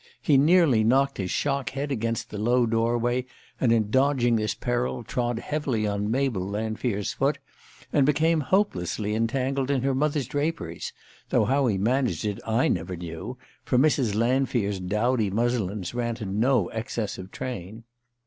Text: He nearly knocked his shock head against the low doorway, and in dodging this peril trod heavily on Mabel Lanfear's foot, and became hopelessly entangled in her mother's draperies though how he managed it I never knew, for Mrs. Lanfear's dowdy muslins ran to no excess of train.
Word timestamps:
He 0.19 0.35
nearly 0.35 0.83
knocked 0.83 1.19
his 1.19 1.29
shock 1.29 1.69
head 1.69 1.91
against 1.91 2.31
the 2.31 2.39
low 2.39 2.65
doorway, 2.65 3.23
and 3.59 3.71
in 3.71 3.91
dodging 3.91 4.35
this 4.35 4.55
peril 4.55 5.03
trod 5.03 5.37
heavily 5.37 5.85
on 5.85 6.09
Mabel 6.09 6.41
Lanfear's 6.43 7.13
foot, 7.13 7.37
and 7.93 8.03
became 8.03 8.39
hopelessly 8.39 9.13
entangled 9.13 9.69
in 9.69 9.83
her 9.83 9.93
mother's 9.93 10.25
draperies 10.25 10.91
though 11.29 11.45
how 11.45 11.67
he 11.67 11.77
managed 11.77 12.25
it 12.25 12.39
I 12.47 12.67
never 12.67 12.95
knew, 12.97 13.37
for 13.63 13.77
Mrs. 13.77 14.15
Lanfear's 14.15 14.79
dowdy 14.79 15.29
muslins 15.29 15.93
ran 15.93 16.15
to 16.15 16.25
no 16.25 16.69
excess 16.69 17.19
of 17.19 17.29
train. 17.29 17.83